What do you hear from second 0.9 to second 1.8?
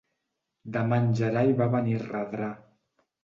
en Gerai va a